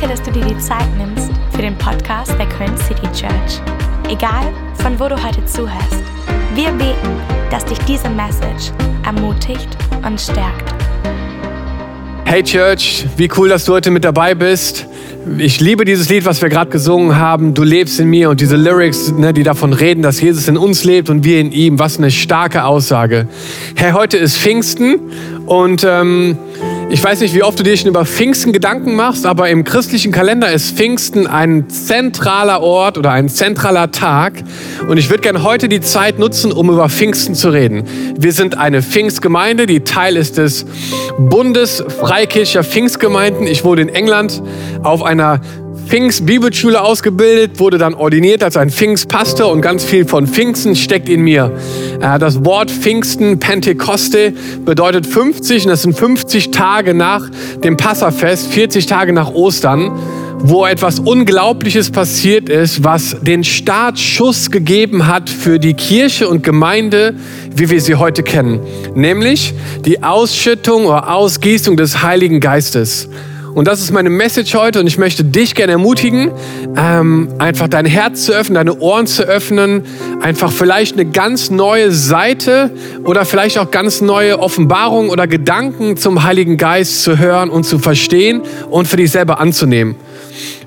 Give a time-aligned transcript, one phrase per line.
[0.00, 3.60] Danke, dass du dir die Zeit nimmst für den Podcast der Köln City Church.
[4.08, 6.02] Egal, von wo du heute zuhörst,
[6.54, 7.20] wir beten,
[7.50, 8.72] dass dich diese Message
[9.04, 9.68] ermutigt
[10.06, 10.72] und stärkt.
[12.24, 14.86] Hey Church, wie cool, dass du heute mit dabei bist.
[15.36, 17.52] Ich liebe dieses Lied, was wir gerade gesungen haben.
[17.52, 20.82] Du lebst in mir und diese Lyrics, ne, die davon reden, dass Jesus in uns
[20.82, 21.78] lebt und wir in ihm.
[21.78, 23.28] Was eine starke Aussage.
[23.74, 24.98] Hey, heute ist Pfingsten
[25.44, 26.38] und ähm,
[26.92, 30.10] ich weiß nicht, wie oft du dir schon über Pfingsten Gedanken machst, aber im christlichen
[30.10, 34.42] Kalender ist Pfingsten ein zentraler Ort oder ein zentraler Tag.
[34.88, 37.84] Und ich würde gerne heute die Zeit nutzen, um über Pfingsten zu reden.
[38.18, 40.66] Wir sind eine Pfingstgemeinde, die Teil ist des
[41.16, 43.46] Bundes Freikircher Pfingstgemeinden.
[43.46, 44.42] Ich wurde in England
[44.82, 45.40] auf einer
[45.90, 51.22] Pfingst-Bibelschule ausgebildet, wurde dann ordiniert als ein Pfingstpastor und ganz viel von Pfingsten steckt in
[51.22, 51.50] mir.
[52.00, 54.32] Äh, das Wort Pfingsten, Pentekoste,
[54.64, 57.28] bedeutet 50 und das sind 50 Tage nach
[57.64, 59.98] dem Passafest, 40 Tage nach Ostern,
[60.38, 67.16] wo etwas Unglaubliches passiert ist, was den Startschuss gegeben hat für die Kirche und Gemeinde,
[67.52, 68.60] wie wir sie heute kennen.
[68.94, 69.54] Nämlich
[69.84, 73.08] die Ausschüttung oder Ausgießung des Heiligen Geistes.
[73.54, 76.30] Und das ist meine Message heute und ich möchte dich gerne ermutigen,
[76.76, 79.82] ähm, einfach dein Herz zu öffnen, deine Ohren zu öffnen,
[80.20, 82.70] einfach vielleicht eine ganz neue Seite
[83.04, 87.78] oder vielleicht auch ganz neue Offenbarungen oder Gedanken zum Heiligen Geist zu hören und zu
[87.78, 89.96] verstehen und für dich selber anzunehmen.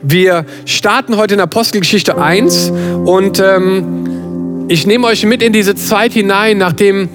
[0.01, 2.73] Wir starten heute in Apostelgeschichte 1
[3.05, 7.07] und ähm, ich nehme euch mit in diese Zeit hinein, nachdem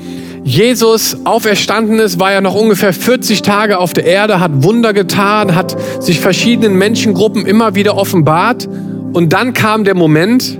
[0.48, 5.54] Jesus auferstanden ist, war er noch ungefähr 40 Tage auf der Erde, hat Wunder getan,
[5.54, 8.66] hat sich verschiedenen Menschengruppen immer wieder offenbart.
[9.12, 10.58] Und dann kam der Moment,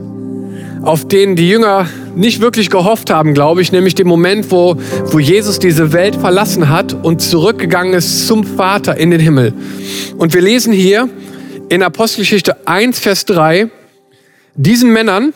[0.83, 5.19] auf den die Jünger nicht wirklich gehofft haben, glaube ich, nämlich den Moment, wo, wo
[5.19, 9.55] Jesus diese Welt verlassen hat und zurückgegangen ist zum Vater in den Himmel.
[10.19, 11.09] Und wir lesen hier
[11.71, 13.71] in Apostelgeschichte 1, Vers 3,
[14.55, 15.33] diesen Männern,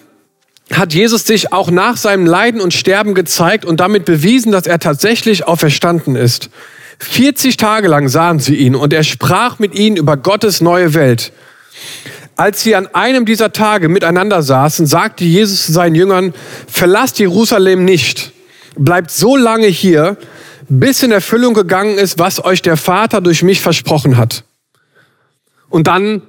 [0.79, 4.79] hat Jesus sich auch nach seinem Leiden und Sterben gezeigt und damit bewiesen, dass er
[4.79, 6.51] tatsächlich auferstanden ist.
[6.99, 11.33] 40 Tage lang sahen sie ihn und er sprach mit ihnen über Gottes neue Welt.
[12.37, 16.33] Als sie an einem dieser Tage miteinander saßen, sagte Jesus zu seinen Jüngern,
[16.67, 18.33] verlasst Jerusalem nicht,
[18.77, 20.17] bleibt so lange hier,
[20.69, 24.45] bis in Erfüllung gegangen ist, was euch der Vater durch mich versprochen hat.
[25.69, 26.23] Und dann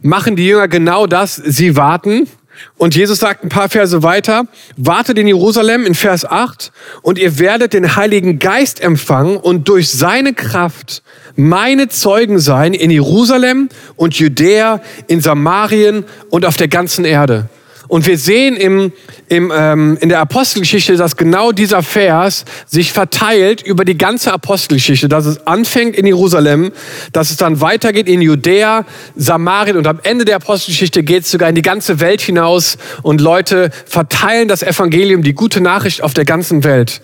[0.00, 2.28] machen die Jünger genau das, sie warten
[2.76, 4.44] und Jesus sagt ein paar Verse weiter,
[4.76, 6.72] wartet in Jerusalem in Vers 8
[7.02, 11.02] und ihr werdet den Heiligen Geist empfangen und durch seine Kraft
[11.36, 17.48] meine Zeugen sein in Jerusalem und Judäa, in Samarien und auf der ganzen Erde.
[17.90, 18.92] Und wir sehen im,
[19.26, 25.08] im, ähm, in der Apostelgeschichte, dass genau dieser Vers sich verteilt über die ganze Apostelgeschichte,
[25.08, 26.70] dass es anfängt in Jerusalem,
[27.12, 28.86] dass es dann weitergeht in Judäa,
[29.16, 33.20] Samarien und am Ende der Apostelgeschichte geht es sogar in die ganze Welt hinaus und
[33.20, 37.00] Leute verteilen das Evangelium, die gute Nachricht auf der ganzen Welt.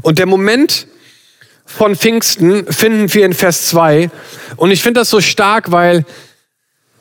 [0.00, 0.86] Und der Moment
[1.66, 4.08] von Pfingsten finden wir in Vers 2
[4.56, 6.06] und ich finde das so stark, weil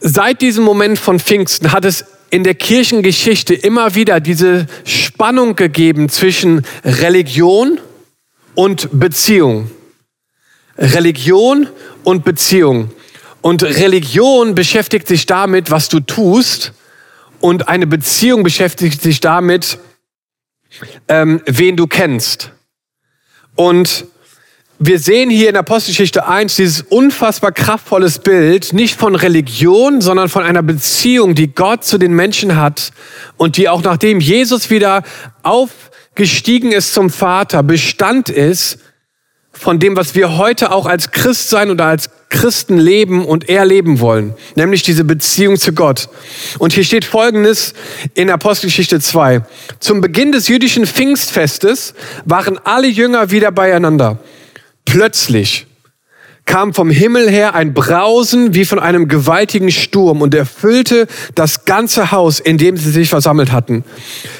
[0.01, 2.03] seit diesem Moment von Pfingsten hat es
[2.34, 7.80] in der Kirchengeschichte immer wieder diese Spannung gegeben zwischen Religion
[8.56, 9.70] und Beziehung.
[10.76, 11.70] Religion
[12.04, 12.90] und Beziehung.
[13.42, 16.74] Und Religion beschäftigt sich damit, was du tust,
[17.40, 19.78] und eine Beziehung beschäftigt sich damit,
[21.10, 22.52] ähm, wen du kennst.
[23.54, 24.08] Und
[24.79, 30.44] wir sehen hier in Apostelgeschichte 1 dieses unfassbar kraftvolles Bild, nicht von Religion, sondern von
[30.44, 32.91] einer Beziehung, die Gott zu den Menschen hat
[33.38, 35.03] und die auch nachdem Jesus wieder
[35.44, 38.79] aufgestiegen ist zum Vater, Bestand ist
[39.51, 44.00] von dem, was wir heute auch als Christ sein oder als Christen leben und erleben
[44.00, 46.09] wollen, nämlich diese Beziehung zu Gott.
[46.57, 47.75] Und hier steht Folgendes
[48.16, 49.44] in Apostelgeschichte 2.
[49.79, 51.94] Zum Beginn des jüdischen Pfingstfestes
[52.25, 54.17] waren alle Jünger wieder beieinander.
[54.86, 55.68] Plötzlich
[56.46, 62.12] kam vom Himmel her ein Brausen wie von einem gewaltigen Sturm und erfüllte das ganze
[62.12, 63.84] Haus, in dem sie sich versammelt hatten.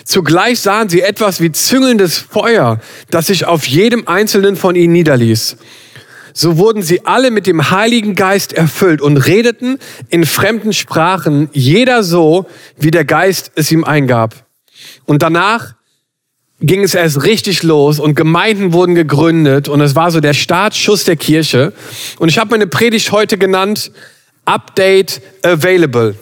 [0.04, 2.80] Zugleich sahen sie etwas wie züngelndes Feuer,
[3.10, 5.58] das sich auf jedem einzelnen von ihnen niederließ.
[6.34, 9.78] So wurden sie alle mit dem Heiligen Geist erfüllt und redeten
[10.10, 12.48] in fremden Sprachen, jeder so,
[12.78, 14.46] wie der Geist es ihm eingab.
[15.06, 15.76] Und danach
[16.64, 21.04] ging es erst richtig los und Gemeinden wurden gegründet und es war so der Startschuss
[21.04, 21.74] der Kirche.
[22.20, 23.92] Und ich habe meine Predigt heute genannt
[24.46, 26.16] Update Available.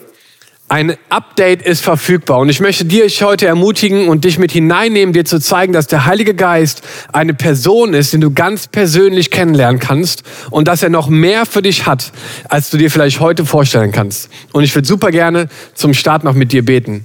[0.68, 5.24] Ein Update ist verfügbar und ich möchte dich heute ermutigen und dich mit hineinnehmen, dir
[5.24, 10.22] zu zeigen, dass der Heilige Geist eine Person ist, den du ganz persönlich kennenlernen kannst
[10.50, 12.10] und dass er noch mehr für dich hat,
[12.48, 14.30] als du dir vielleicht heute vorstellen kannst.
[14.52, 17.04] Und ich würde super gerne zum Start noch mit dir beten.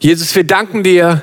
[0.00, 1.22] Jesus, wir danken dir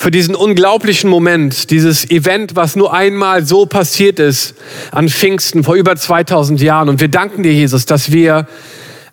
[0.00, 4.54] für diesen unglaublichen Moment, dieses Event, was nur einmal so passiert ist
[4.92, 6.88] an Pfingsten vor über 2000 Jahren.
[6.88, 8.48] Und wir danken dir, Jesus, dass wir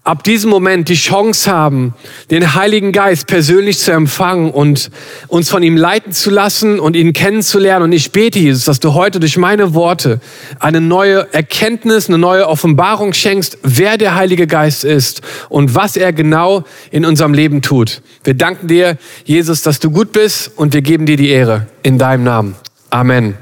[0.07, 1.93] ab diesem Moment die Chance haben,
[2.31, 4.89] den Heiligen Geist persönlich zu empfangen und
[5.27, 7.83] uns von ihm leiten zu lassen und ihn kennenzulernen.
[7.83, 10.21] Und ich bete, Jesus, dass du heute durch meine Worte
[10.59, 16.13] eine neue Erkenntnis, eine neue Offenbarung schenkst, wer der Heilige Geist ist und was er
[16.13, 18.01] genau in unserem Leben tut.
[18.23, 21.97] Wir danken dir, Jesus, dass du gut bist und wir geben dir die Ehre in
[21.97, 22.55] deinem Namen.
[22.89, 23.37] Amen.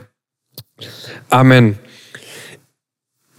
[1.30, 1.78] Amen.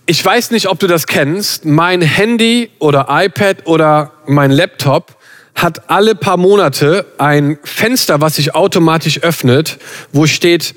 [0.08, 1.64] Ich weiß nicht, ob du das kennst.
[1.64, 5.16] Mein Handy oder iPad oder mein Laptop
[5.56, 9.78] hat alle paar Monate ein Fenster, was sich automatisch öffnet,
[10.12, 10.76] wo steht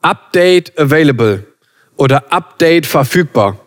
[0.00, 1.44] Update available
[1.98, 3.58] oder Update verfügbar.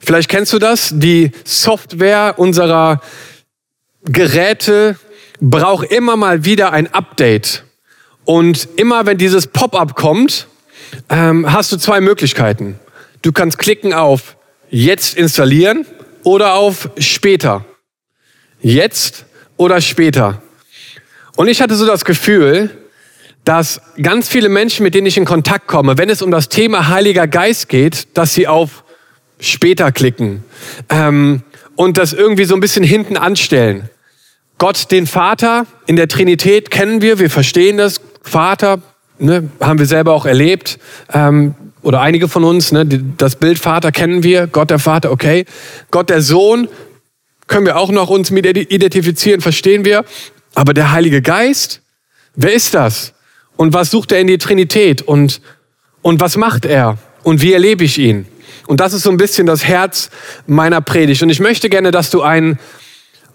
[0.00, 0.90] Vielleicht kennst du das.
[0.92, 3.00] Die Software unserer
[4.04, 4.98] Geräte
[5.40, 7.64] braucht immer mal wieder ein Update.
[8.26, 10.46] Und immer wenn dieses Pop-up kommt,
[11.08, 12.78] ähm, hast du zwei Möglichkeiten.
[13.26, 14.36] Du kannst klicken auf
[14.70, 15.84] Jetzt installieren
[16.22, 17.64] oder auf Später.
[18.60, 19.24] Jetzt
[19.56, 20.40] oder später.
[21.34, 22.70] Und ich hatte so das Gefühl,
[23.42, 26.86] dass ganz viele Menschen, mit denen ich in Kontakt komme, wenn es um das Thema
[26.86, 28.84] Heiliger Geist geht, dass sie auf
[29.40, 30.44] Später klicken
[30.88, 31.42] ähm,
[31.74, 33.90] und das irgendwie so ein bisschen hinten anstellen.
[34.58, 38.00] Gott, den Vater in der Trinität kennen wir, wir verstehen das.
[38.22, 38.82] Vater,
[39.18, 40.78] ne, haben wir selber auch erlebt.
[41.12, 45.44] Ähm, oder einige von uns, ne, das Bild Vater kennen wir, Gott der Vater, okay.
[45.92, 46.66] Gott der Sohn
[47.46, 50.04] können wir auch noch uns mit identifizieren, verstehen wir.
[50.56, 51.82] Aber der Heilige Geist,
[52.34, 53.12] wer ist das?
[53.54, 55.00] Und was sucht er in die Trinität?
[55.00, 55.40] Und,
[56.02, 56.98] und was macht er?
[57.22, 58.26] Und wie erlebe ich ihn?
[58.66, 60.10] Und das ist so ein bisschen das Herz
[60.48, 61.22] meiner Predigt.
[61.22, 62.58] Und ich möchte gerne, dass du einen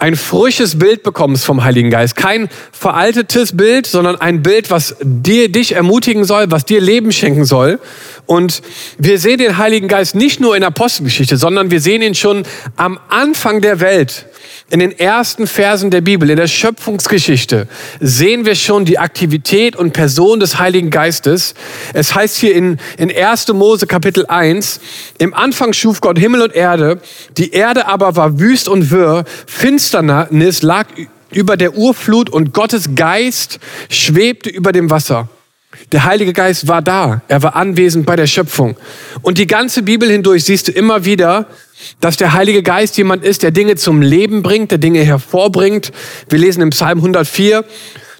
[0.01, 2.15] ein frisches Bild bekommst vom Heiligen Geist.
[2.15, 7.45] Kein veraltetes Bild, sondern ein Bild, was dir, dich ermutigen soll, was dir Leben schenken
[7.45, 7.79] soll.
[8.25, 8.63] Und
[8.97, 12.43] wir sehen den Heiligen Geist nicht nur in der Apostelgeschichte, sondern wir sehen ihn schon
[12.77, 14.25] am Anfang der Welt.
[14.71, 17.67] In den ersten Versen der Bibel, in der Schöpfungsgeschichte,
[17.99, 21.55] sehen wir schon die Aktivität und Person des Heiligen Geistes.
[21.93, 23.49] Es heißt hier in, in 1.
[23.49, 24.79] Mose Kapitel 1,
[25.17, 27.01] im Anfang schuf Gott Himmel und Erde,
[27.35, 30.87] die Erde aber war wüst und wirr, Finsternis lag
[31.31, 33.59] über der Urflut und Gottes Geist
[33.89, 35.27] schwebte über dem Wasser.
[35.91, 38.77] Der Heilige Geist war da, er war anwesend bei der Schöpfung.
[39.21, 41.47] Und die ganze Bibel hindurch siehst du immer wieder,
[41.99, 45.91] dass der Heilige Geist jemand ist, der Dinge zum Leben bringt, der Dinge hervorbringt.
[46.29, 47.63] Wir lesen im Psalm 104,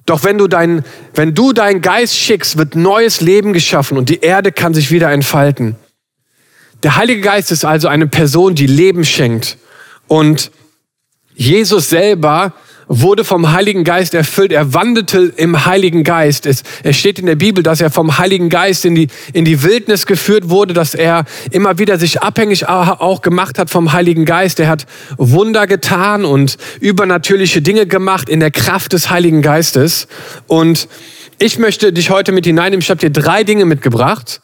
[0.06, 4.20] doch wenn du dein, wenn du deinen Geist schickst, wird neues Leben geschaffen und die
[4.20, 5.76] Erde kann sich wieder entfalten.
[6.82, 9.56] Der Heilige Geist ist also eine Person, die Leben schenkt.
[10.08, 10.50] Und
[11.34, 12.54] Jesus selber
[13.00, 14.52] wurde vom Heiligen Geist erfüllt.
[14.52, 16.44] Er wandelte im Heiligen Geist.
[16.44, 19.62] Es, es steht in der Bibel, dass er vom Heiligen Geist in die, in die
[19.62, 24.60] Wildnis geführt wurde, dass er immer wieder sich abhängig auch gemacht hat vom Heiligen Geist.
[24.60, 24.86] Er hat
[25.16, 30.06] Wunder getan und übernatürliche Dinge gemacht in der Kraft des Heiligen Geistes.
[30.46, 30.86] Und
[31.38, 32.82] ich möchte dich heute mit hineinnehmen.
[32.82, 34.40] Ich habe dir drei Dinge mitgebracht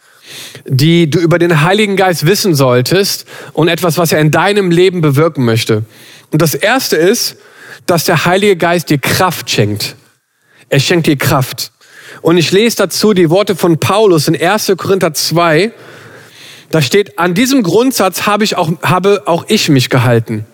[0.67, 3.25] die du über den Heiligen Geist wissen solltest
[3.55, 5.85] und etwas, was er in deinem Leben bewirken möchte.
[6.31, 7.37] Und das erste ist,
[7.89, 9.97] dass der Heilige Geist dir Kraft schenkt.
[10.69, 11.73] Er schenkt dir Kraft.
[12.21, 14.73] Und ich lese dazu die Worte von Paulus in 1.
[14.77, 15.73] Korinther 2.
[16.71, 20.45] Da steht, an diesem Grundsatz habe, ich auch, habe auch ich mich gehalten.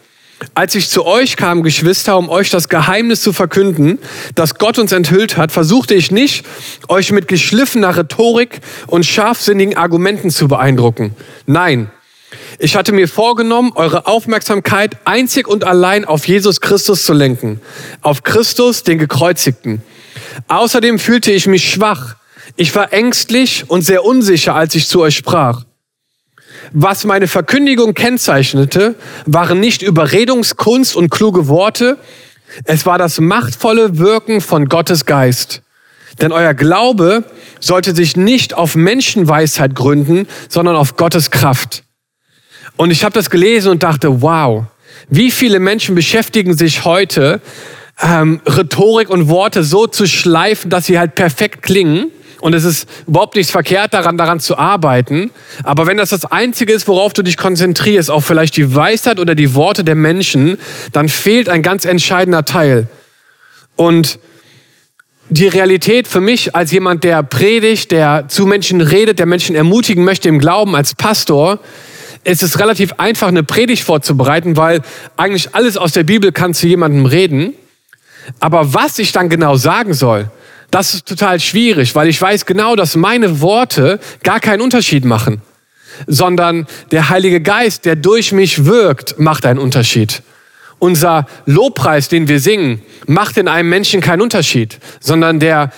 [0.54, 3.98] Als ich zu euch kam, Geschwister, um euch das Geheimnis zu verkünden,
[4.34, 6.44] das Gott uns enthüllt hat, versuchte ich nicht,
[6.88, 11.14] euch mit geschliffener Rhetorik und scharfsinnigen Argumenten zu beeindrucken.
[11.46, 11.90] Nein,
[12.58, 17.60] ich hatte mir vorgenommen, eure Aufmerksamkeit einzig und allein auf Jesus Christus zu lenken,
[18.02, 19.82] auf Christus, den Gekreuzigten.
[20.48, 22.16] Außerdem fühlte ich mich schwach.
[22.56, 25.64] Ich war ängstlich und sehr unsicher, als ich zu euch sprach.
[26.72, 28.94] Was meine Verkündigung kennzeichnete,
[29.26, 31.98] waren nicht Überredungskunst und kluge Worte,
[32.64, 35.62] es war das machtvolle Wirken von Gottes Geist.
[36.20, 37.24] Denn euer Glaube
[37.60, 41.83] sollte sich nicht auf Menschenweisheit gründen, sondern auf Gottes Kraft.
[42.76, 44.64] Und ich habe das gelesen und dachte, wow,
[45.08, 47.40] wie viele Menschen beschäftigen sich heute,
[48.02, 52.10] ähm, Rhetorik und Worte so zu schleifen, dass sie halt perfekt klingen
[52.44, 55.30] Und es ist überhaupt nichts verkehrt daran, daran zu arbeiten.
[55.62, 59.34] Aber wenn das das Einzige ist, worauf du dich konzentrierst, auch vielleicht die Weisheit oder
[59.34, 60.58] die Worte der Menschen,
[60.92, 62.88] dann fehlt ein ganz entscheidender Teil.
[63.76, 64.18] Und
[65.30, 70.04] die Realität für mich als jemand, der predigt, der zu Menschen redet, der Menschen ermutigen
[70.04, 71.60] möchte im Glauben als Pastor,
[72.24, 74.80] ist es relativ einfach, eine Predigt vorzubereiten, weil
[75.16, 77.54] eigentlich alles aus der Bibel kann zu jemandem reden.
[78.40, 80.30] Aber was ich dann genau sagen soll,
[80.70, 85.42] das ist total schwierig, weil ich weiß genau, dass meine Worte gar keinen Unterschied machen,
[86.06, 90.22] sondern der Heilige Geist, der durch mich wirkt, macht einen Unterschied.
[90.78, 95.70] Unser Lobpreis, den wir singen, macht in einem Menschen keinen Unterschied, sondern der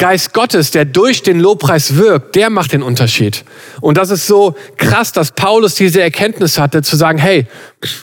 [0.00, 3.44] Geist Gottes, der durch den Lobpreis wirkt, der macht den Unterschied.
[3.82, 7.46] Und das ist so krass, dass Paulus diese Erkenntnis hatte, zu sagen, hey,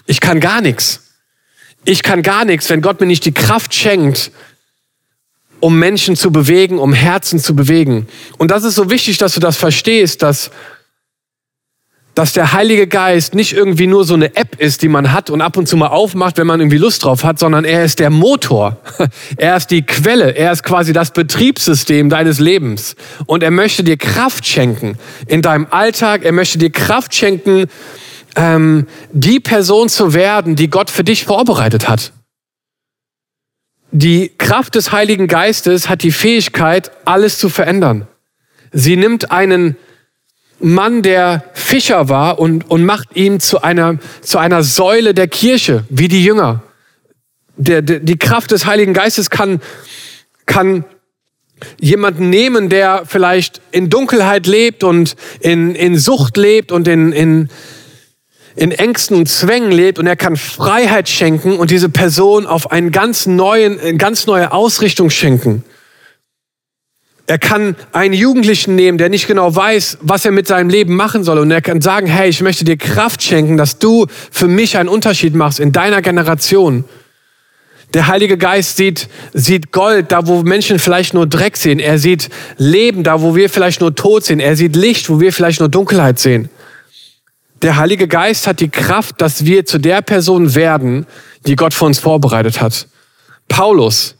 [0.05, 1.01] ich kann gar nichts.
[1.85, 4.31] Ich kann gar nichts, wenn Gott mir nicht die Kraft schenkt,
[5.59, 8.07] um Menschen zu bewegen, um Herzen zu bewegen.
[8.37, 10.51] Und das ist so wichtig, dass du das verstehst, dass
[12.17, 15.39] dass der Heilige Geist nicht irgendwie nur so eine App ist, die man hat und
[15.39, 18.09] ab und zu mal aufmacht, wenn man irgendwie Lust drauf hat, sondern er ist der
[18.09, 18.77] Motor.
[19.37, 20.31] Er ist die Quelle.
[20.31, 22.95] Er ist quasi das Betriebssystem deines Lebens.
[23.27, 24.97] Und er möchte dir Kraft schenken
[25.27, 26.23] in deinem Alltag.
[26.23, 27.65] Er möchte dir Kraft schenken,
[28.35, 32.13] ähm, die Person zu werden, die Gott für dich vorbereitet hat.
[33.91, 38.07] Die Kraft des Heiligen Geistes hat die Fähigkeit, alles zu verändern.
[38.71, 39.77] Sie nimmt einen
[40.59, 45.83] Mann, der Fischer war und, und macht ihn zu einer, zu einer Säule der Kirche,
[45.89, 46.63] wie die Jünger.
[47.57, 49.61] Der, der, die Kraft des Heiligen Geistes kann,
[50.45, 50.85] kann
[51.79, 57.49] jemanden nehmen, der vielleicht in Dunkelheit lebt und in, in Sucht lebt und in, in,
[58.55, 62.91] in Ängsten und Zwängen lebt und er kann Freiheit schenken und diese Person auf einen
[62.91, 65.63] ganz neuen, eine ganz neue Ausrichtung schenken.
[67.29, 71.25] Er kann einen Jugendlichen nehmen, der nicht genau weiß, was er mit seinem Leben machen
[71.25, 71.39] soll.
[71.39, 74.87] Und er kann sagen, hey, ich möchte dir Kraft schenken, dass du für mich einen
[74.87, 76.85] Unterschied machst in deiner Generation.
[77.93, 81.79] Der Heilige Geist sieht, sieht Gold da, wo Menschen vielleicht nur Dreck sehen.
[81.79, 84.39] Er sieht Leben da, wo wir vielleicht nur Tod sehen.
[84.39, 86.49] Er sieht Licht, wo wir vielleicht nur Dunkelheit sehen.
[87.61, 91.05] Der Heilige Geist hat die Kraft, dass wir zu der Person werden,
[91.45, 92.87] die Gott für uns vorbereitet hat.
[93.49, 94.15] Paulus,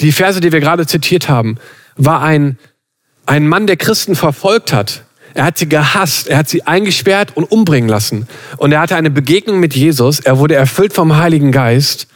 [0.00, 1.58] die Verse, die wir gerade zitiert haben,
[1.96, 2.58] war ein,
[3.26, 5.04] ein Mann, der Christen verfolgt hat.
[5.34, 8.26] Er hat sie gehasst, er hat sie eingesperrt und umbringen lassen.
[8.56, 12.08] Und er hatte eine Begegnung mit Jesus, er wurde erfüllt vom Heiligen Geist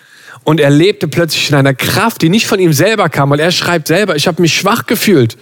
[0.43, 3.53] und er lebte plötzlich in einer Kraft, die nicht von ihm selber kam, weil er
[3.53, 5.37] schreibt selber, ich habe mich schwach gefühlt.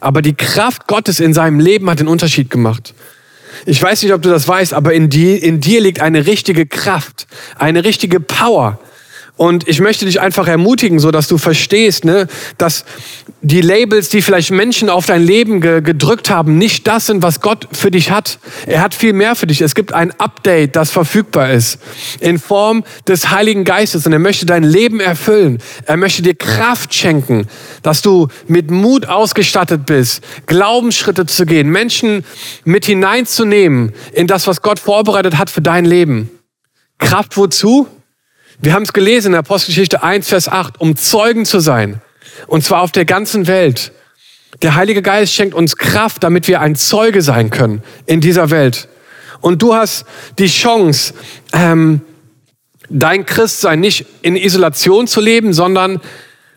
[0.00, 2.94] Aber die Kraft Gottes in seinem Leben hat den Unterschied gemacht.
[3.66, 6.66] Ich weiß nicht, ob du das weißt, aber in dir, in dir liegt eine richtige
[6.66, 8.80] Kraft, eine richtige Power.
[9.40, 12.26] Und ich möchte dich einfach ermutigen, so dass du verstehst, ne,
[12.58, 12.84] dass
[13.40, 17.40] die Labels, die vielleicht Menschen auf dein Leben ge gedrückt haben, nicht das sind, was
[17.40, 18.38] Gott für dich hat.
[18.66, 19.62] Er hat viel mehr für dich.
[19.62, 21.78] Es gibt ein Update, das verfügbar ist
[22.20, 25.56] in Form des Heiligen Geistes und er möchte dein Leben erfüllen.
[25.86, 27.46] Er möchte dir Kraft schenken,
[27.82, 32.26] dass du mit Mut ausgestattet bist, Glaubensschritte zu gehen, Menschen
[32.66, 36.28] mit hineinzunehmen in das, was Gott vorbereitet hat für dein Leben.
[36.98, 37.88] Kraft wozu?
[38.62, 42.02] Wir haben es gelesen in Apostelgeschichte 1, Vers 8, um Zeugen zu sein.
[42.46, 43.92] Und zwar auf der ganzen Welt.
[44.60, 48.88] Der Heilige Geist schenkt uns Kraft, damit wir ein Zeuge sein können in dieser Welt.
[49.40, 50.04] Und du hast
[50.38, 51.14] die Chance,
[51.54, 52.02] ähm,
[52.90, 55.98] dein Christsein nicht in Isolation zu leben, sondern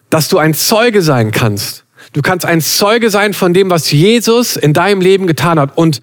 [0.10, 1.86] dass du ein Zeuge sein kannst.
[2.12, 5.78] Du kannst ein Zeuge sein von dem, was Jesus in deinem Leben getan hat.
[5.78, 6.02] Und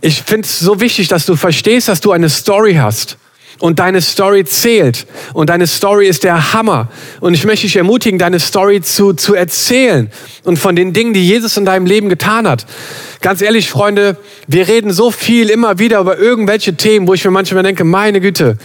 [0.00, 3.18] ich finde es so wichtig, dass du verstehst, dass du eine Story hast.
[3.58, 5.06] Und deine Story zählt.
[5.32, 6.88] Und deine Story ist der Hammer.
[7.20, 10.10] Und ich möchte dich ermutigen, deine Story zu, zu erzählen.
[10.44, 12.66] Und von den Dingen, die Jesus in deinem Leben getan hat.
[13.20, 17.32] Ganz ehrlich, Freunde, wir reden so viel immer wieder über irgendwelche Themen, wo ich mir
[17.32, 18.58] manchmal denke, meine Güte,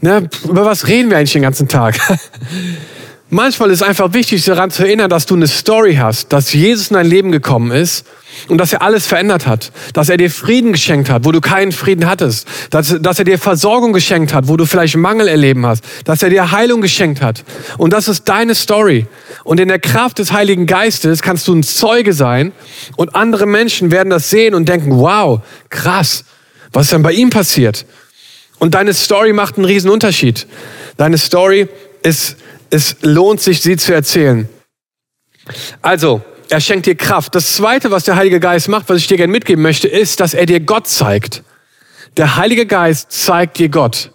[0.00, 1.98] ne, über was reden wir eigentlich den ganzen Tag?
[3.28, 6.90] Manchmal ist es einfach wichtig, daran zu erinnern, dass du eine Story hast, dass Jesus
[6.90, 8.06] in dein Leben gekommen ist
[8.46, 11.72] und dass er alles verändert hat, dass er dir Frieden geschenkt hat, wo du keinen
[11.72, 15.82] Frieden hattest, dass, dass er dir Versorgung geschenkt hat, wo du vielleicht Mangel erleben hast,
[16.04, 17.42] dass er dir Heilung geschenkt hat.
[17.78, 19.08] Und das ist deine Story.
[19.42, 22.52] Und in der Kraft des Heiligen Geistes kannst du ein Zeuge sein
[22.94, 26.24] und andere Menschen werden das sehen und denken, wow, krass,
[26.72, 27.86] was ist denn bei ihm passiert?
[28.60, 30.46] Und deine Story macht einen riesen Unterschied.
[30.96, 31.68] Deine Story
[32.04, 32.36] ist
[32.76, 34.46] es lohnt sich, sie zu erzählen.
[35.80, 37.34] Also, er schenkt dir Kraft.
[37.34, 40.34] Das Zweite, was der Heilige Geist macht, was ich dir gerne mitgeben möchte, ist, dass
[40.34, 41.42] er dir Gott zeigt.
[42.18, 44.10] Der Heilige Geist zeigt dir Gott.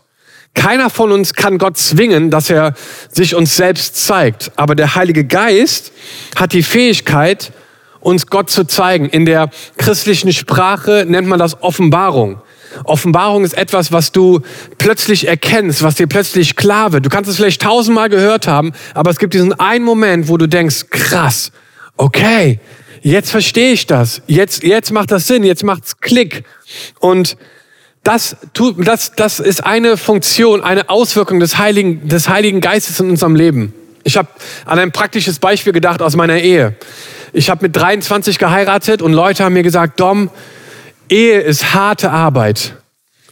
[0.53, 2.75] Keiner von uns kann Gott zwingen, dass er
[3.09, 4.51] sich uns selbst zeigt.
[4.57, 5.91] Aber der Heilige Geist
[6.35, 7.51] hat die Fähigkeit,
[7.99, 9.09] uns Gott zu zeigen.
[9.09, 12.41] In der christlichen Sprache nennt man das Offenbarung.
[12.83, 14.41] Offenbarung ist etwas, was du
[14.77, 17.05] plötzlich erkennst, was dir plötzlich klar wird.
[17.05, 20.47] Du kannst es vielleicht tausendmal gehört haben, aber es gibt diesen einen Moment, wo du
[20.47, 21.51] denkst, krass,
[21.97, 22.59] okay,
[23.01, 24.21] jetzt verstehe ich das.
[24.27, 26.43] Jetzt, jetzt macht das Sinn, jetzt macht's Klick.
[26.99, 27.37] Und
[28.03, 33.09] das, tut, das, das ist eine Funktion, eine Auswirkung des Heiligen, des Heiligen Geistes in
[33.11, 33.73] unserem Leben.
[34.03, 34.29] Ich habe
[34.65, 36.75] an ein praktisches Beispiel gedacht aus meiner Ehe.
[37.33, 40.29] Ich habe mit 23 geheiratet und Leute haben mir gesagt, Dom,
[41.11, 42.77] Ehe ist harte Arbeit.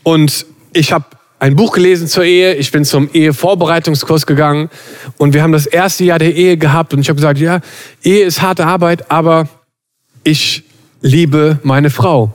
[0.03, 1.05] Und ich habe
[1.39, 4.69] ein Buch gelesen zur Ehe, ich bin zum Ehevorbereitungskurs gegangen
[5.17, 7.61] und wir haben das erste Jahr der Ehe gehabt und ich habe gesagt, ja,
[8.03, 9.47] Ehe ist harte Arbeit, aber
[10.25, 10.65] ich
[10.99, 12.33] liebe meine Frau.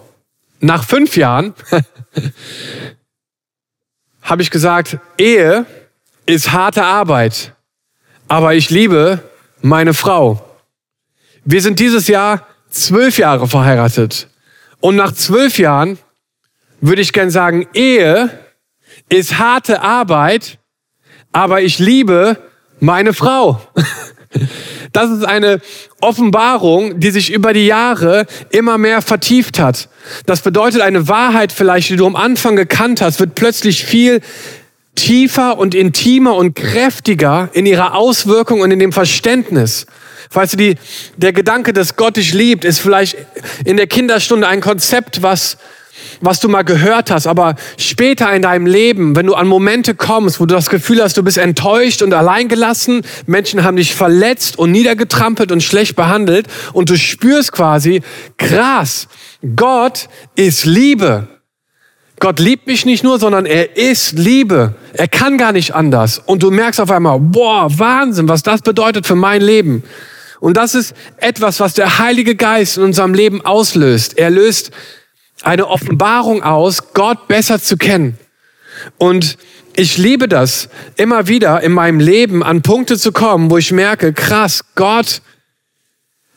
[0.60, 1.52] Nach fünf Jahren
[4.22, 5.66] habe ich gesagt, Ehe
[6.24, 7.52] ist harte Arbeit,
[8.28, 9.22] aber ich liebe
[9.60, 10.42] meine Frau.
[11.44, 14.28] Wir sind dieses Jahr zwölf Jahre verheiratet.
[14.84, 15.96] Und nach zwölf Jahren
[16.82, 18.28] würde ich gern sagen, Ehe
[19.08, 20.58] ist harte Arbeit,
[21.32, 22.36] aber ich liebe
[22.80, 23.62] meine Frau.
[24.92, 25.60] Das ist eine
[26.00, 29.88] Offenbarung, die sich über die Jahre immer mehr vertieft hat.
[30.26, 34.20] Das bedeutet, eine Wahrheit vielleicht, die du am Anfang gekannt hast, wird plötzlich viel
[34.94, 39.86] tiefer und intimer und kräftiger in ihrer Auswirkung und in dem Verständnis.
[40.32, 40.76] Weißt du, die,
[41.16, 43.16] der Gedanke, dass Gott dich liebt, ist vielleicht
[43.64, 45.58] in der Kinderstunde ein Konzept, was,
[46.20, 50.40] was du mal gehört hast, aber später in deinem Leben, wenn du an Momente kommst,
[50.40, 54.72] wo du das Gefühl hast, du bist enttäuscht und alleingelassen, Menschen haben dich verletzt und
[54.72, 58.02] niedergetrampelt und schlecht behandelt und du spürst quasi,
[58.36, 59.08] krass,
[59.54, 61.28] Gott ist Liebe.
[62.20, 64.74] Gott liebt mich nicht nur, sondern er ist Liebe.
[64.92, 66.22] Er kann gar nicht anders.
[66.24, 69.82] Und du merkst auf einmal, boah, Wahnsinn, was das bedeutet für mein Leben.
[70.40, 74.18] Und das ist etwas, was der Heilige Geist in unserem Leben auslöst.
[74.18, 74.70] Er löst
[75.42, 78.18] eine Offenbarung aus, Gott besser zu kennen.
[78.98, 79.36] Und
[79.76, 84.12] ich liebe das, immer wieder in meinem Leben an Punkte zu kommen, wo ich merke,
[84.12, 85.20] krass, Gott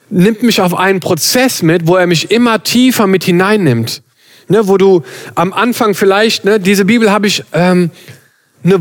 [0.09, 4.01] nimmt mich auf einen Prozess mit, wo er mich immer tiefer mit hineinnimmt.
[4.49, 5.03] Ne, wo du
[5.35, 7.91] am Anfang vielleicht, ne, diese Bibel habe ich ähm,
[8.63, 8.79] eine,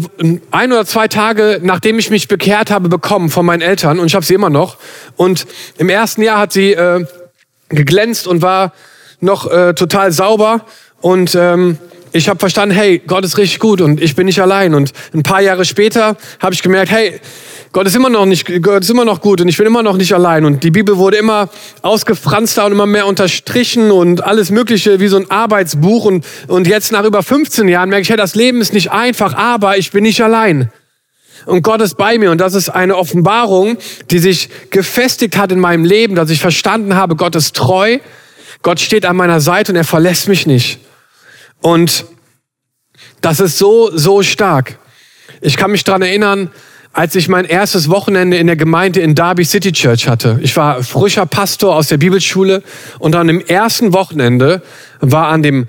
[0.53, 4.15] ein oder zwei Tage, nachdem ich mich bekehrt habe, bekommen von meinen Eltern und ich
[4.15, 4.79] habe sie immer noch.
[5.17, 5.47] Und
[5.79, 7.05] im ersten Jahr hat sie äh,
[7.69, 8.73] geglänzt und war
[9.21, 10.67] noch äh, total sauber
[11.01, 11.79] und ähm,
[12.13, 14.75] ich habe verstanden, hey, Gott ist richtig gut und ich bin nicht allein.
[14.75, 17.21] Und ein paar Jahre später habe ich gemerkt, hey,
[17.77, 19.99] Gott ist immer noch nicht, Gott ist immer noch gut und ich bin immer noch
[19.99, 20.47] nicht allein.
[20.47, 21.51] Und die Bibel wurde immer
[21.83, 26.07] ausgefranster und immer mehr unterstrichen und alles Mögliche wie so ein Arbeitsbuch.
[26.07, 29.35] Und, und jetzt nach über 15 Jahren merke ich, hey, das Leben ist nicht einfach,
[29.35, 30.73] aber ich bin nicht allein.
[31.45, 32.31] Und Gott ist bei mir.
[32.31, 33.77] Und das ist eine Offenbarung,
[34.11, 37.99] die sich gefestigt hat in meinem Leben, dass ich verstanden habe, Gott ist treu.
[38.63, 40.79] Gott steht an meiner Seite und er verlässt mich nicht.
[41.61, 42.07] Und
[43.21, 44.79] das ist so, so stark.
[45.43, 46.51] Ich kann mich dran erinnern,
[46.97, 50.39] als ich mein erstes Wochenende in der Gemeinde in Derby City Church hatte.
[50.41, 52.63] Ich war frischer Pastor aus der Bibelschule
[52.99, 54.63] und an dem ersten Wochenende
[55.01, 55.67] war an dem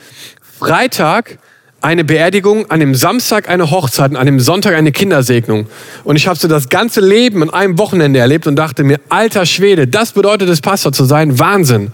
[0.58, 1.38] Freitag
[1.82, 5.68] eine Beerdigung, an dem Samstag eine Hochzeit und an dem Sonntag eine Kindersegnung.
[6.06, 9.46] Und ich habe so das ganze Leben in einem Wochenende erlebt und dachte mir, alter
[9.46, 11.92] Schwede, das bedeutet es, Pastor zu sein, Wahnsinn.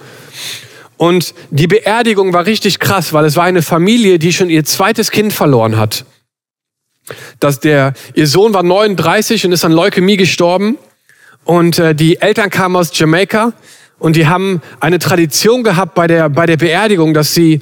[0.98, 5.10] Und die Beerdigung war richtig krass, weil es war eine Familie, die schon ihr zweites
[5.10, 6.06] Kind verloren hat
[7.40, 10.78] dass der, ihr Sohn war 39 und ist an Leukämie gestorben.
[11.44, 13.54] Und äh, die Eltern kamen aus Jamaika
[14.00, 17.60] und die haben eine Tradition gehabt bei der, bei der Beerdigung, dass sie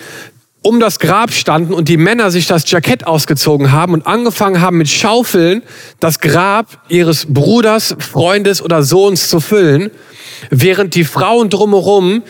[0.63, 4.77] um das Grab standen und die Männer sich das Jackett ausgezogen haben und angefangen haben
[4.77, 5.63] mit Schaufeln
[5.99, 9.89] das Grab ihres Bruders, Freundes oder Sohns zu füllen,
[10.51, 12.21] während die Frauen drumherum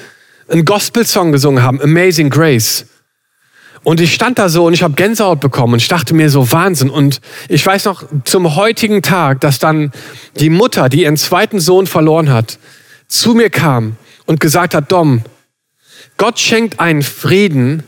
[0.47, 2.85] einen Gospel-Song gesungen haben, Amazing Grace.
[3.83, 6.51] Und ich stand da so und ich habe Gänsehaut bekommen und ich dachte mir so
[6.51, 6.89] Wahnsinn.
[6.89, 9.91] Und ich weiß noch zum heutigen Tag, dass dann
[10.39, 12.59] die Mutter, die ihren zweiten Sohn verloren hat,
[13.07, 15.23] zu mir kam und gesagt hat, Dom,
[16.17, 17.83] Gott schenkt einen Frieden,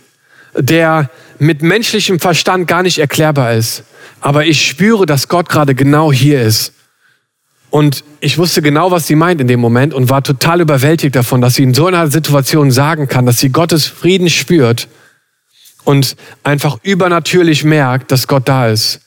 [0.55, 3.83] der mit menschlichem Verstand gar nicht erklärbar ist.
[4.19, 6.73] Aber ich spüre, dass Gott gerade genau hier ist.
[7.69, 11.41] Und ich wusste genau, was sie meint in dem Moment und war total überwältigt davon,
[11.41, 14.87] dass sie in so einer Situation sagen kann, dass sie Gottes Frieden spürt
[15.83, 19.01] und einfach übernatürlich merkt, dass Gott da ist.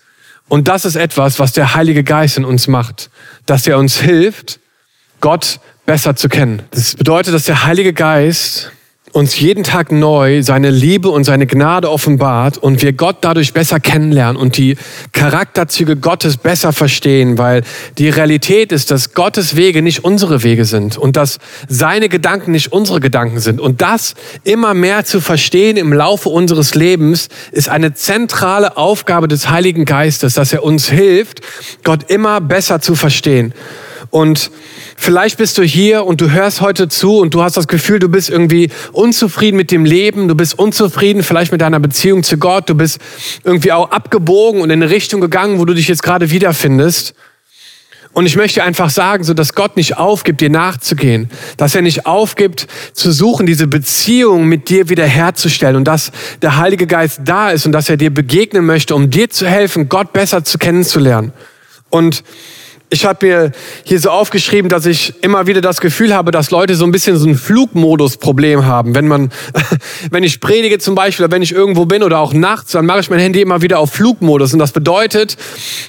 [0.48, 3.10] Und das ist etwas, was der Heilige Geist in uns macht,
[3.46, 4.60] dass er uns hilft,
[5.20, 6.62] Gott besser zu kennen.
[6.70, 8.70] Das bedeutet, dass der Heilige Geist
[9.16, 13.80] uns jeden Tag neu seine Liebe und seine Gnade offenbart und wir Gott dadurch besser
[13.80, 14.76] kennenlernen und die
[15.12, 17.62] Charakterzüge Gottes besser verstehen, weil
[17.96, 22.74] die Realität ist, dass Gottes Wege nicht unsere Wege sind und dass seine Gedanken nicht
[22.74, 23.58] unsere Gedanken sind.
[23.58, 29.48] Und das immer mehr zu verstehen im Laufe unseres Lebens ist eine zentrale Aufgabe des
[29.48, 31.40] Heiligen Geistes, dass er uns hilft,
[31.84, 33.54] Gott immer besser zu verstehen.
[34.16, 34.50] Und
[34.96, 38.08] vielleicht bist du hier und du hörst heute zu und du hast das Gefühl, du
[38.08, 42.70] bist irgendwie unzufrieden mit dem Leben, du bist unzufrieden vielleicht mit deiner Beziehung zu Gott,
[42.70, 42.98] du bist
[43.44, 47.14] irgendwie auch abgebogen und in eine Richtung gegangen, wo du dich jetzt gerade wiederfindest.
[48.14, 52.06] Und ich möchte einfach sagen, so dass Gott nicht aufgibt, dir nachzugehen, dass er nicht
[52.06, 57.66] aufgibt, zu suchen, diese Beziehung mit dir wiederherzustellen und dass der Heilige Geist da ist
[57.66, 61.34] und dass er dir begegnen möchte, um dir zu helfen, Gott besser zu kennenzulernen.
[61.90, 62.24] Und
[62.88, 66.76] ich habe mir hier so aufgeschrieben, dass ich immer wieder das Gefühl habe, dass Leute
[66.76, 68.94] so ein bisschen so ein Flugmodus-Problem haben.
[68.94, 69.32] Wenn man,
[70.10, 73.00] wenn ich predige zum Beispiel, oder wenn ich irgendwo bin oder auch nachts, dann mache
[73.00, 74.52] ich mein Handy immer wieder auf Flugmodus.
[74.52, 75.36] Und das bedeutet,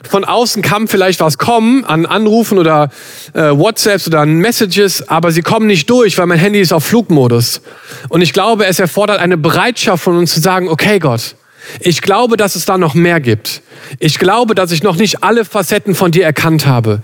[0.10, 2.90] von außen kann vielleicht was kommen an Anrufen oder
[3.34, 6.84] äh, WhatsApps oder an Messages, aber sie kommen nicht durch, weil mein Handy ist auf
[6.84, 7.62] Flugmodus.
[8.10, 11.36] Und ich glaube, es erfordert eine Bereitschaft von uns zu sagen, okay Gott,
[11.80, 13.62] ich glaube, dass es da noch mehr gibt.
[14.00, 17.02] Ich glaube, dass ich noch nicht alle Facetten von dir erkannt habe.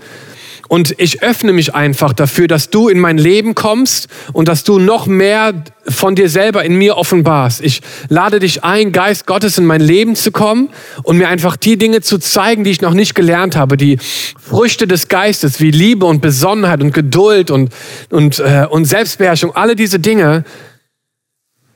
[0.68, 4.78] Und ich öffne mich einfach dafür, dass du in mein Leben kommst und dass du
[4.78, 5.52] noch mehr
[5.86, 7.60] von dir selber in mir offenbarst.
[7.62, 10.70] Ich lade dich ein, Geist Gottes in mein Leben zu kommen
[11.02, 13.76] und mir einfach die Dinge zu zeigen, die ich noch nicht gelernt habe.
[13.76, 13.98] Die
[14.40, 17.72] Früchte des Geistes wie Liebe und Besonnenheit und Geduld und,
[18.08, 19.54] und, äh, und Selbstbeherrschung.
[19.54, 20.44] Alle diese Dinge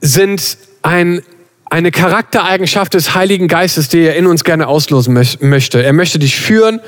[0.00, 1.22] sind ein
[1.70, 5.82] eine Charaktereigenschaft des Heiligen Geistes, die er in uns gerne auslosen möchte.
[5.82, 6.80] Er möchte dich führen,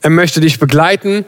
[0.00, 1.24] er möchte dich begleiten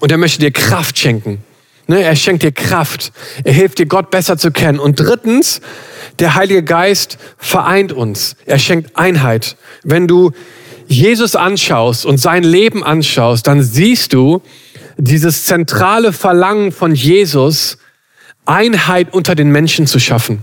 [0.00, 1.42] und er möchte dir Kraft schenken.
[1.86, 3.12] Ne, er schenkt dir Kraft.
[3.44, 4.78] Er hilft dir, Gott besser zu kennen.
[4.78, 5.60] Und drittens,
[6.18, 8.36] der Heilige Geist vereint uns.
[8.46, 9.56] Er schenkt Einheit.
[9.82, 10.32] Wenn du
[10.86, 14.40] Jesus anschaust und sein Leben anschaust, dann siehst du
[14.96, 17.76] dieses zentrale Verlangen von Jesus,
[18.46, 20.42] Einheit unter den Menschen zu schaffen.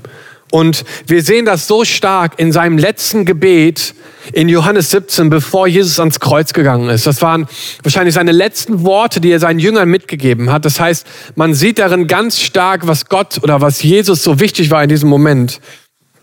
[0.51, 3.95] Und wir sehen das so stark in seinem letzten Gebet
[4.33, 7.07] in Johannes 17, bevor Jesus ans Kreuz gegangen ist.
[7.07, 7.47] Das waren
[7.83, 10.65] wahrscheinlich seine letzten Worte, die er seinen Jüngern mitgegeben hat.
[10.65, 14.83] Das heißt, man sieht darin ganz stark, was Gott oder was Jesus so wichtig war
[14.83, 15.61] in diesem Moment.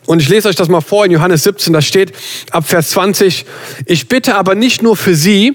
[0.04, 2.12] Und ich lese euch das mal vor in Johannes 17, da steht
[2.50, 3.44] ab Vers 20,
[3.84, 5.54] ich bitte aber nicht nur für sie,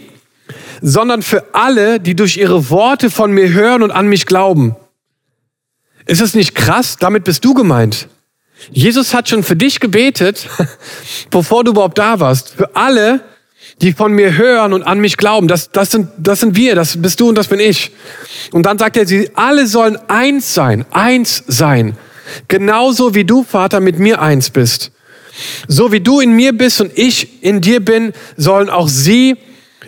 [0.81, 4.75] sondern für alle, die durch ihre Worte von mir hören und an mich glauben.
[6.05, 6.97] Ist es nicht krass?
[6.99, 8.07] Damit bist du gemeint.
[8.71, 10.47] Jesus hat schon für dich gebetet,
[11.29, 12.55] bevor du überhaupt da warst.
[12.55, 13.21] Für alle,
[13.81, 15.47] die von mir hören und an mich glauben.
[15.47, 17.91] Das, das, sind, das sind wir, das bist du und das bin ich.
[18.51, 21.97] Und dann sagt er, sie alle sollen eins sein, eins sein.
[22.47, 24.91] Genauso wie du, Vater, mit mir eins bist.
[25.67, 29.37] So wie du in mir bist und ich in dir bin, sollen auch sie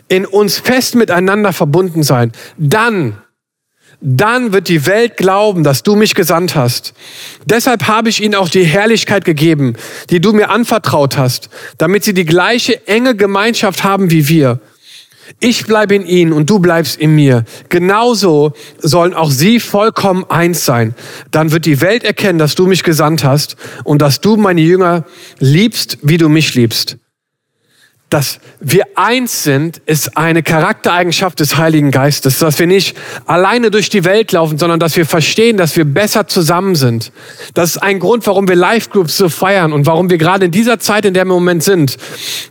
[0.07, 2.31] in uns fest miteinander verbunden sein.
[2.57, 3.17] Dann
[4.01, 6.93] dann wird die Welt glauben, dass du mich gesandt hast.
[7.45, 9.75] Deshalb habe ich ihnen auch die Herrlichkeit gegeben,
[10.09, 14.59] die du mir anvertraut hast, damit sie die gleiche enge Gemeinschaft haben wie wir.
[15.39, 17.45] Ich bleibe in ihnen und du bleibst in mir.
[17.69, 20.93] Genauso sollen auch sie vollkommen eins sein.
[21.31, 25.03] Dann wird die Welt erkennen, dass du mich gesandt hast und dass du meine Jünger
[25.39, 26.97] liebst, wie du mich liebst
[28.09, 33.89] dass wir eins sind, ist eine Charaktereigenschaft des Heiligen Geistes, dass wir nicht alleine durch
[33.89, 37.11] die Welt laufen, sondern dass wir verstehen, dass wir besser zusammen sind.
[37.55, 40.51] Das ist ein Grund, warum wir Life Groups so feiern und warum wir gerade in
[40.51, 41.97] dieser Zeit, in der wir im Moment sind,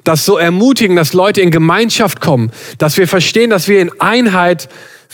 [0.02, 4.68] das so ermutigen, dass Leute in Gemeinschaft kommen, dass wir verstehen, dass wir in Einheit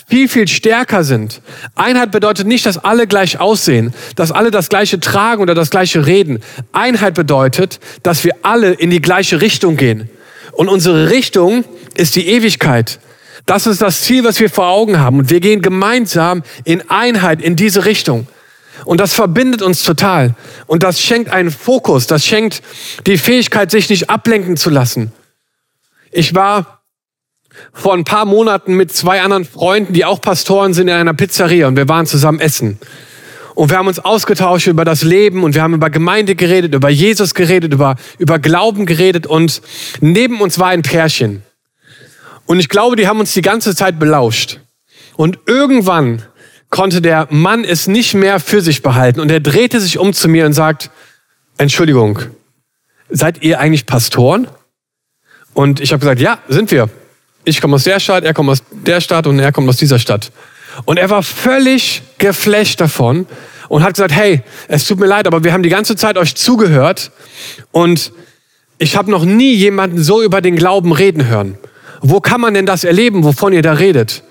[0.08, 1.42] viel, viel stärker sind.
[1.76, 6.06] Einheit bedeutet nicht, dass alle gleich aussehen, dass alle das gleiche tragen oder das gleiche
[6.06, 6.40] reden.
[6.72, 10.08] Einheit bedeutet, dass wir alle in die gleiche Richtung gehen.
[10.60, 13.00] Und unsere Richtung ist die Ewigkeit.
[13.46, 15.20] Das ist das Ziel, was wir vor Augen haben.
[15.20, 18.26] Und wir gehen gemeinsam in Einheit in diese Richtung.
[18.84, 20.34] Und das verbindet uns total.
[20.66, 22.06] Und das schenkt einen Fokus.
[22.06, 22.60] Das schenkt
[23.06, 25.12] die Fähigkeit, sich nicht ablenken zu lassen.
[26.10, 26.82] Ich war
[27.72, 31.68] vor ein paar Monaten mit zwei anderen Freunden, die auch Pastoren sind, in einer Pizzeria
[31.68, 32.78] und wir waren zusammen essen.
[33.60, 36.88] Und wir haben uns ausgetauscht über das Leben und wir haben über Gemeinde geredet, über
[36.88, 39.60] Jesus geredet, über, über Glauben geredet und
[40.00, 41.42] neben uns war ein Pärchen.
[42.46, 44.60] Und ich glaube, die haben uns die ganze Zeit belauscht.
[45.14, 46.22] Und irgendwann
[46.70, 50.28] konnte der Mann es nicht mehr für sich behalten und er drehte sich um zu
[50.28, 50.90] mir und sagt,
[51.58, 52.18] Entschuldigung,
[53.10, 54.48] seid ihr eigentlich Pastoren?
[55.52, 56.88] Und ich habe gesagt, ja, sind wir.
[57.44, 59.98] Ich komme aus der Stadt, er kommt aus der Stadt und er kommt aus dieser
[59.98, 60.32] Stadt.
[60.84, 63.26] Und er war völlig geflasht davon
[63.68, 66.34] und hat gesagt, hey, es tut mir leid, aber wir haben die ganze Zeit euch
[66.34, 67.12] zugehört
[67.72, 68.12] und
[68.78, 71.58] ich habe noch nie jemanden so über den Glauben reden hören.
[72.00, 74.22] Wo kann man denn das erleben, wovon ihr da redet?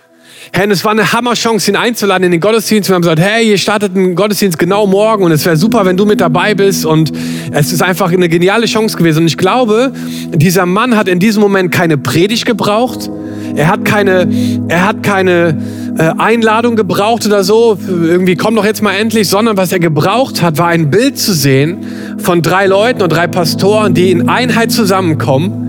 [0.52, 2.90] Hey, es war eine Hammerchance, ihn einzuladen in den Gottesdienst.
[2.90, 5.96] Wir haben gesagt, hey, ihr startet einen Gottesdienst genau morgen und es wäre super, wenn
[5.96, 6.86] du mit dabei bist.
[6.86, 7.12] Und
[7.52, 9.20] es ist einfach eine geniale Chance gewesen.
[9.20, 9.94] Und ich glaube,
[10.34, 13.10] dieser Mann hat in diesem Moment keine Predigt gebraucht.
[13.56, 14.28] Er hat keine,
[14.68, 15.58] er hat keine
[15.98, 17.78] äh, Einladung gebraucht oder so.
[17.88, 19.28] Irgendwie komm doch jetzt mal endlich.
[19.28, 21.86] Sondern was er gebraucht hat, war ein Bild zu sehen
[22.18, 25.66] von drei Leuten und drei Pastoren, die in Einheit zusammenkommen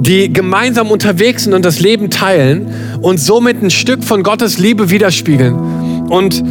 [0.00, 2.68] die gemeinsam unterwegs sind und das Leben teilen
[3.02, 5.54] und somit ein Stück von Gottes Liebe widerspiegeln.
[6.08, 6.42] Und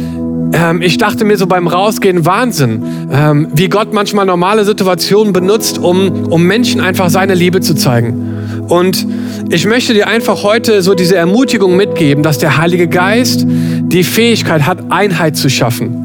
[0.52, 5.78] ähm, ich dachte mir so beim Rausgehen, Wahnsinn, ähm, wie Gott manchmal normale Situationen benutzt,
[5.78, 8.37] um, um Menschen einfach seine Liebe zu zeigen.
[8.68, 9.06] Und
[9.50, 14.66] ich möchte dir einfach heute so diese Ermutigung mitgeben, dass der Heilige Geist die Fähigkeit
[14.66, 16.04] hat, Einheit zu schaffen.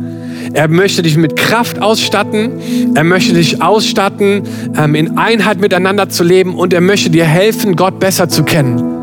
[0.54, 2.95] Er möchte dich mit Kraft ausstatten.
[2.95, 4.43] Er möchte dich ausstatten,
[4.78, 9.03] ähm, in Einheit miteinander zu leben und er möchte dir helfen, Gott besser zu kennen.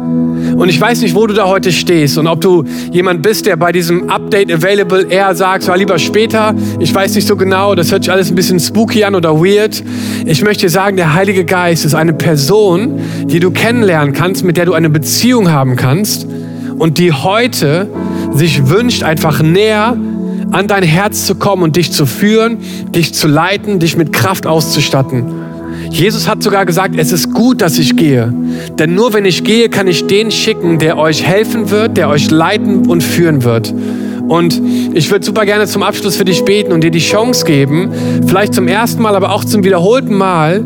[0.60, 3.56] Und ich weiß nicht, wo du da heute stehst und ob du jemand bist, der
[3.56, 6.54] bei diesem Update Available eher sagt, war lieber später.
[6.78, 9.82] Ich weiß nicht so genau, das hört sich alles ein bisschen spooky an oder weird.
[10.26, 14.58] Ich möchte dir sagen, der Heilige Geist ist eine Person, die du kennenlernen kannst, mit
[14.58, 16.26] der du eine Beziehung haben kannst
[16.76, 17.88] und die heute
[18.34, 19.96] sich wünscht, einfach näher
[20.50, 22.58] an dein Herz zu kommen und dich zu führen,
[22.94, 25.24] dich zu leiten, dich mit Kraft auszustatten.
[25.90, 28.32] Jesus hat sogar gesagt, es ist gut, dass ich gehe.
[28.78, 32.30] Denn nur wenn ich gehe, kann ich den schicken, der euch helfen wird, der euch
[32.30, 33.74] leiten und führen wird.
[34.28, 34.62] Und
[34.94, 37.90] ich würde super gerne zum Abschluss für dich beten und dir die Chance geben,
[38.26, 40.64] vielleicht zum ersten Mal, aber auch zum wiederholten Mal,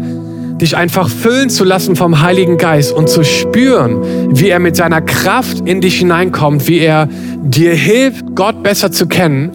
[0.60, 5.00] dich einfach füllen zu lassen vom Heiligen Geist und zu spüren, wie er mit seiner
[5.00, 7.08] Kraft in dich hineinkommt, wie er
[7.42, 9.50] dir hilft, Gott besser zu kennen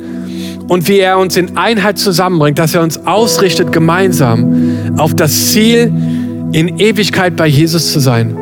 [0.68, 5.92] und wie er uns in Einheit zusammenbringt, dass er uns ausrichtet gemeinsam auf das Ziel,
[6.52, 8.36] in Ewigkeit bei Jesus zu sein.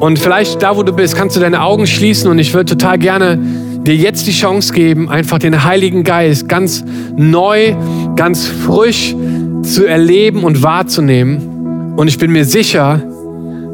[0.00, 2.98] Und vielleicht da, wo du bist, kannst du deine Augen schließen und ich würde total
[2.98, 3.38] gerne
[3.82, 6.84] dir jetzt die Chance geben, einfach den Heiligen Geist ganz
[7.16, 7.74] neu,
[8.16, 9.14] ganz frisch
[9.62, 11.94] zu erleben und wahrzunehmen.
[11.96, 13.02] Und ich bin mir sicher,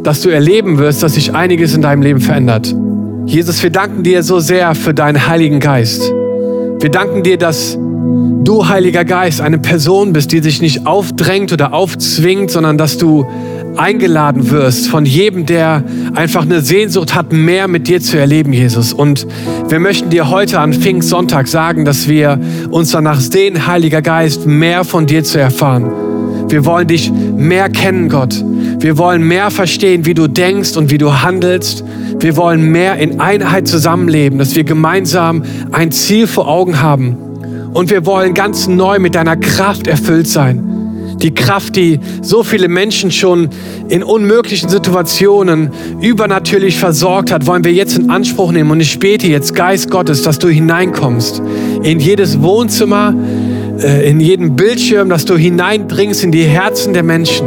[0.02, 2.74] dass du erleben wirst, dass sich einiges in deinem Leben verändert.
[3.26, 6.12] Jesus, wir danken dir so sehr für deinen Heiligen Geist.
[6.80, 7.76] Wir danken dir, dass
[8.46, 13.26] du, Heiliger Geist, eine Person bist, die sich nicht aufdrängt oder aufzwingt, sondern dass du
[13.76, 15.82] eingeladen wirst von jedem, der
[16.14, 18.92] einfach eine Sehnsucht hat, mehr mit dir zu erleben, Jesus.
[18.92, 19.26] Und
[19.68, 24.84] wir möchten dir heute an Pfingstsonntag sagen, dass wir uns danach sehen, Heiliger Geist, mehr
[24.84, 25.90] von dir zu erfahren.
[26.48, 28.42] Wir wollen dich mehr kennen, Gott.
[28.78, 31.84] Wir wollen mehr verstehen, wie du denkst und wie du handelst.
[32.20, 37.25] Wir wollen mehr in Einheit zusammenleben, dass wir gemeinsam ein Ziel vor Augen haben.
[37.76, 41.16] Und wir wollen ganz neu mit deiner Kraft erfüllt sein.
[41.20, 43.50] Die Kraft, die so viele Menschen schon
[43.88, 48.70] in unmöglichen Situationen übernatürlich versorgt hat, wollen wir jetzt in Anspruch nehmen.
[48.70, 51.42] Und ich bete jetzt, Geist Gottes, dass du hineinkommst
[51.82, 53.14] in jedes Wohnzimmer,
[53.78, 57.46] äh, in jeden Bildschirm, dass du hineindringst in die Herzen der Menschen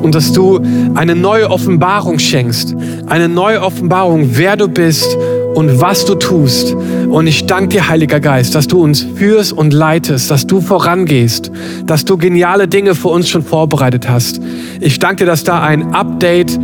[0.00, 0.60] und dass du
[0.94, 2.74] eine neue Offenbarung schenkst.
[3.04, 5.14] Eine neue Offenbarung, wer du bist
[5.54, 6.74] und was du tust.
[7.10, 11.50] Und ich danke dir, Heiliger Geist, dass du uns führst und leitest, dass du vorangehst,
[11.86, 14.40] dass du geniale Dinge für uns schon vorbereitet hast.
[14.80, 16.58] Ich danke dir, dass da ein Update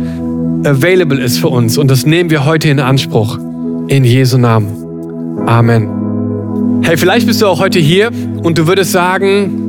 [0.63, 3.39] available ist für uns und das nehmen wir heute in Anspruch.
[3.87, 5.47] In Jesu Namen.
[5.47, 6.81] Amen.
[6.83, 8.11] Hey, vielleicht bist du auch heute hier
[8.43, 9.61] und du würdest sagen,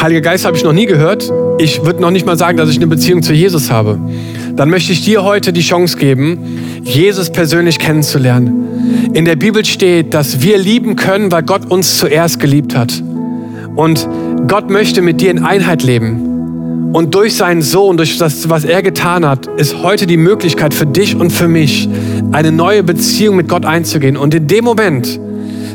[0.00, 1.30] Heiliger Geist habe ich noch nie gehört.
[1.58, 3.98] Ich würde noch nicht mal sagen, dass ich eine Beziehung zu Jesus habe.
[4.56, 6.38] Dann möchte ich dir heute die Chance geben,
[6.84, 8.69] Jesus persönlich kennenzulernen.
[9.12, 13.02] In der Bibel steht, dass wir lieben können, weil Gott uns zuerst geliebt hat.
[13.76, 14.08] Und
[14.48, 16.90] Gott möchte mit dir in Einheit leben.
[16.92, 20.86] Und durch seinen Sohn, durch das, was er getan hat, ist heute die Möglichkeit für
[20.86, 21.88] dich und für mich,
[22.32, 24.16] eine neue Beziehung mit Gott einzugehen.
[24.16, 25.20] Und in dem Moment,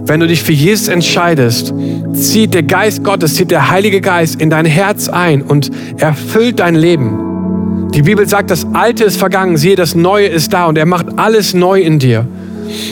[0.06, 1.74] wenn du dich für Jesus entscheidest,
[2.14, 6.76] zieht der Geist Gottes, zieht der Heilige Geist in dein Herz ein und erfüllt dein
[6.76, 7.90] Leben.
[7.94, 11.18] Die Bibel sagt, das Alte ist vergangen, siehe, das Neue ist da und er macht
[11.18, 12.28] alles neu in dir.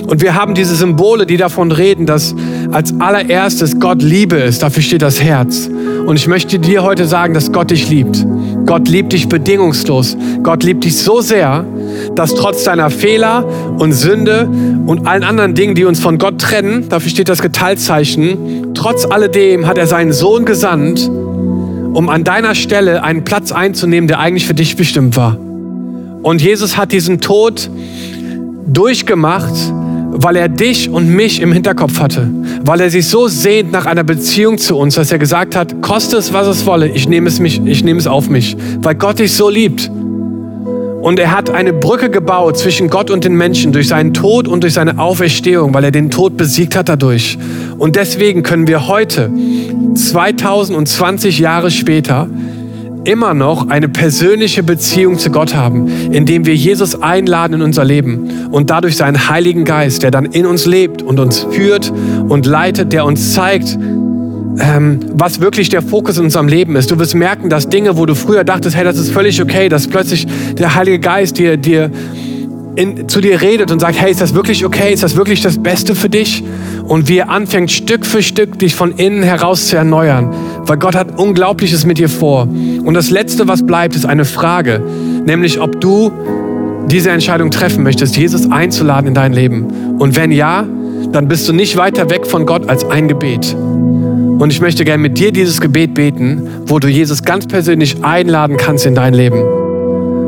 [0.07, 2.35] Und wir haben diese Symbole, die davon reden, dass
[2.71, 4.63] als allererstes Gott Liebe ist.
[4.63, 5.69] Dafür steht das Herz.
[6.05, 8.25] Und ich möchte dir heute sagen, dass Gott dich liebt.
[8.65, 10.17] Gott liebt dich bedingungslos.
[10.41, 11.65] Gott liebt dich so sehr,
[12.15, 13.45] dass trotz deiner Fehler
[13.77, 14.49] und Sünde
[14.85, 19.67] und allen anderen Dingen, die uns von Gott trennen, dafür steht das Geteilzeichen, trotz alledem
[19.67, 24.53] hat er seinen Sohn gesandt, um an deiner Stelle einen Platz einzunehmen, der eigentlich für
[24.53, 25.37] dich bestimmt war.
[26.23, 27.69] Und Jesus hat diesen Tod
[28.65, 29.53] durchgemacht,
[30.15, 32.29] weil er dich und mich im Hinterkopf hatte,
[32.63, 36.17] weil er sich so sehnt nach einer Beziehung zu uns, dass er gesagt hat, koste
[36.17, 39.19] es, was es wolle, ich nehme es, mich, ich nehme es auf mich, weil Gott
[39.19, 39.89] dich so liebt.
[41.01, 44.63] Und er hat eine Brücke gebaut zwischen Gott und den Menschen durch seinen Tod und
[44.63, 47.37] durch seine Auferstehung, weil er den Tod besiegt hat dadurch.
[47.77, 49.29] Und deswegen können wir heute,
[49.95, 52.29] 2020 Jahre später,
[53.05, 58.47] immer noch eine persönliche Beziehung zu Gott haben, indem wir Jesus einladen in unser Leben
[58.51, 61.91] und dadurch seinen Heiligen Geist, der dann in uns lebt und uns führt
[62.29, 63.77] und leitet, der uns zeigt,
[64.59, 66.91] ähm, was wirklich der Fokus in unserem Leben ist.
[66.91, 69.87] Du wirst merken, dass Dinge, wo du früher dachtest, hey, das ist völlig okay, dass
[69.87, 71.89] plötzlich der Heilige Geist dir, dir
[72.75, 74.93] in, zu dir redet und sagt, hey, ist das wirklich okay?
[74.93, 76.43] Ist das wirklich das Beste für dich?
[76.87, 80.33] Und wie er anfängt, Stück für Stück dich von innen heraus zu erneuern.
[80.65, 82.43] Weil Gott hat Unglaubliches mit dir vor.
[82.43, 84.81] Und das Letzte, was bleibt, ist eine Frage.
[85.25, 86.11] Nämlich, ob du
[86.87, 89.97] diese Entscheidung treffen möchtest, Jesus einzuladen in dein Leben.
[89.99, 90.65] Und wenn ja,
[91.11, 93.55] dann bist du nicht weiter weg von Gott als ein Gebet.
[93.55, 98.57] Und ich möchte gerne mit dir dieses Gebet beten, wo du Jesus ganz persönlich einladen
[98.57, 99.41] kannst in dein Leben.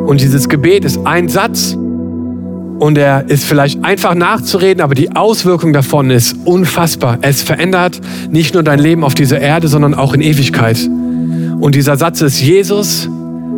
[0.06, 1.78] Und dieses Gebet ist ein Satz
[2.80, 7.18] und er ist vielleicht einfach nachzureden, aber die Auswirkung davon ist unfassbar.
[7.22, 10.78] Es verändert nicht nur dein Leben auf dieser Erde, sondern auch in Ewigkeit.
[11.60, 13.10] Und dieser Satz ist, Jesus,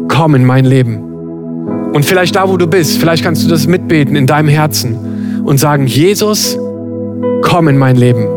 [0.08, 1.02] komm in mein Leben.
[1.94, 5.58] Und vielleicht da, wo du bist, vielleicht kannst du das mitbeten in deinem Herzen und
[5.58, 6.58] sagen, Jesus,
[7.42, 8.28] komm in mein Leben.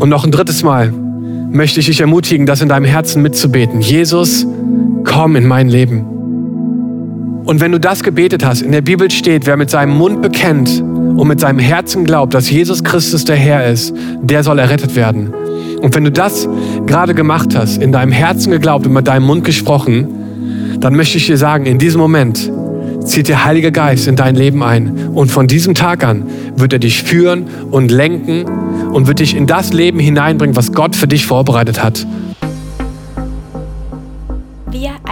[0.00, 0.92] Und noch ein drittes Mal
[1.50, 3.80] möchte ich dich ermutigen, das in deinem Herzen mitzubeten.
[3.80, 4.46] Jesus,
[5.04, 6.17] komm in mein Leben.
[7.48, 10.82] Und wenn du das gebetet hast, in der Bibel steht, wer mit seinem Mund bekennt
[10.82, 15.32] und mit seinem Herzen glaubt, dass Jesus Christus der Herr ist, der soll errettet werden.
[15.80, 16.46] Und wenn du das
[16.84, 21.26] gerade gemacht hast, in deinem Herzen geglaubt und mit deinem Mund gesprochen, dann möchte ich
[21.26, 22.52] dir sagen, in diesem Moment
[23.06, 25.08] zieht der Heilige Geist in dein Leben ein.
[25.14, 28.44] Und von diesem Tag an wird er dich führen und lenken
[28.92, 32.06] und wird dich in das Leben hineinbringen, was Gott für dich vorbereitet hat.